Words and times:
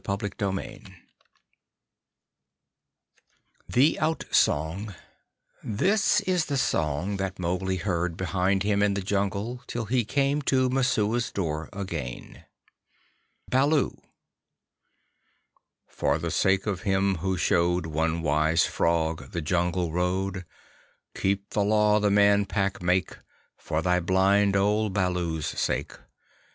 THE 3.69 3.99
OUTSONG 3.99 4.95
This 5.63 6.21
is 6.21 6.45
the 6.45 6.57
song 6.57 7.17
that 7.17 7.37
Mowgli 7.37 7.75
heard 7.75 8.17
behind 8.17 8.63
him 8.63 8.81
in 8.81 8.95
the 8.95 9.03
Jungle 9.03 9.61
till 9.67 9.85
he 9.85 10.03
came 10.03 10.41
to 10.41 10.71
Messua's 10.71 11.31
door 11.31 11.69
again: 11.71 12.45
BALOO 13.51 13.99
For 15.85 16.17
the 16.17 16.31
sake 16.31 16.65
of 16.65 16.81
him 16.81 17.17
who 17.17 17.37
showed 17.37 17.85
One 17.85 18.23
wise 18.23 18.65
Frog 18.65 19.33
the 19.33 19.41
Jungle 19.43 19.91
Road, 19.91 20.45
Keep 21.13 21.51
the 21.51 21.63
Law 21.63 21.99
the 21.99 22.09
Man 22.09 22.47
Pack 22.47 22.81
make 22.81 23.19
For 23.55 23.83
thy 23.83 23.99
blind 23.99 24.55
old 24.55 24.93
Baloo's 24.93 25.45
sake! 25.45 25.93